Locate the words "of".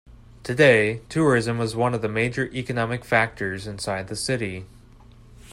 1.93-2.01